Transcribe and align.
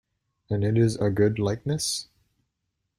And 0.49 0.63
it 0.63 0.79
is 0.79 0.95
a 0.95 1.11
good 1.11 1.37
likeness? 1.37 2.07